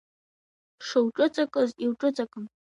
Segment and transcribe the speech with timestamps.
[0.85, 2.45] Шылҿыҵакыз илҿыҵакын.